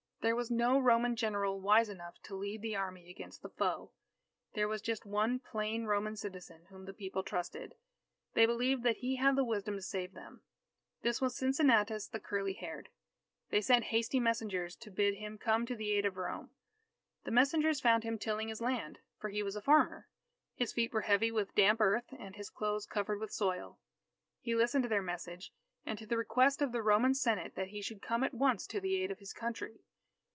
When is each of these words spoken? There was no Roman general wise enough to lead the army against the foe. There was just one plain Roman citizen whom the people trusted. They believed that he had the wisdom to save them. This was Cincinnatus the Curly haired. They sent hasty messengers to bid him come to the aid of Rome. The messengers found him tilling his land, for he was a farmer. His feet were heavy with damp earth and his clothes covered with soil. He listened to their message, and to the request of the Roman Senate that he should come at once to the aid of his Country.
There 0.23 0.35
was 0.35 0.51
no 0.51 0.77
Roman 0.77 1.15
general 1.15 1.59
wise 1.59 1.89
enough 1.89 2.21
to 2.25 2.35
lead 2.35 2.61
the 2.61 2.75
army 2.75 3.09
against 3.09 3.41
the 3.41 3.49
foe. 3.49 3.91
There 4.53 4.67
was 4.67 4.83
just 4.83 5.03
one 5.03 5.39
plain 5.39 5.85
Roman 5.85 6.15
citizen 6.15 6.67
whom 6.69 6.85
the 6.85 6.93
people 6.93 7.23
trusted. 7.23 7.73
They 8.35 8.45
believed 8.45 8.83
that 8.83 8.97
he 8.97 9.15
had 9.15 9.35
the 9.35 9.43
wisdom 9.43 9.77
to 9.77 9.81
save 9.81 10.13
them. 10.13 10.43
This 11.01 11.21
was 11.21 11.35
Cincinnatus 11.35 12.05
the 12.07 12.19
Curly 12.19 12.53
haired. 12.53 12.89
They 13.49 13.61
sent 13.61 13.85
hasty 13.85 14.19
messengers 14.19 14.75
to 14.75 14.91
bid 14.91 15.15
him 15.15 15.39
come 15.39 15.65
to 15.65 15.75
the 15.75 15.91
aid 15.91 16.05
of 16.05 16.17
Rome. 16.17 16.51
The 17.23 17.31
messengers 17.31 17.81
found 17.81 18.03
him 18.03 18.19
tilling 18.19 18.49
his 18.49 18.61
land, 18.61 18.99
for 19.17 19.29
he 19.29 19.41
was 19.41 19.55
a 19.55 19.59
farmer. 19.61 20.07
His 20.53 20.71
feet 20.71 20.93
were 20.93 21.01
heavy 21.01 21.31
with 21.31 21.55
damp 21.55 21.81
earth 21.81 22.13
and 22.15 22.35
his 22.35 22.51
clothes 22.51 22.85
covered 22.85 23.19
with 23.19 23.31
soil. 23.33 23.79
He 24.39 24.53
listened 24.53 24.83
to 24.83 24.87
their 24.89 25.01
message, 25.01 25.51
and 25.83 25.97
to 25.97 26.05
the 26.05 26.15
request 26.15 26.61
of 26.61 26.73
the 26.73 26.83
Roman 26.83 27.15
Senate 27.15 27.55
that 27.55 27.69
he 27.69 27.81
should 27.81 28.03
come 28.03 28.23
at 28.23 28.35
once 28.35 28.67
to 28.67 28.79
the 28.79 29.01
aid 29.01 29.09
of 29.09 29.17
his 29.17 29.33
Country. 29.33 29.81